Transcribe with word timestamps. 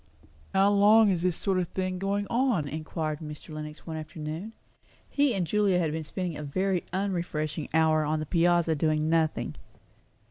"How 0.53 0.71
long 0.71 1.11
is 1.11 1.21
this 1.21 1.37
sort 1.37 1.59
of 1.59 1.67
thing 1.67 1.99
going 1.99 2.25
on?" 2.27 2.67
inquired 2.67 3.19
Mr. 3.19 3.53
Lenox 3.53 3.85
one 3.85 3.97
afternoon. 3.97 4.53
He 5.07 5.35
and 5.35 5.45
Julia 5.45 5.77
had 5.77 5.91
been 5.91 6.05
spending 6.05 6.35
a 6.35 6.41
very 6.43 6.83
unrefreshing 6.91 7.69
hour 7.71 8.03
on 8.03 8.19
the 8.19 8.25
piazza 8.25 8.73
doing 8.75 9.11
nothing. 9.11 9.55